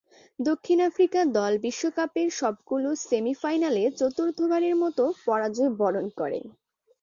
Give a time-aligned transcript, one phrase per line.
[0.39, 6.39] দক্ষিণ আফ্রিকা দল বিশ্বকাপের সবগুলো সেমি-ফাইনালে চতুর্থবারের মতো পরাজয়বরণ করে।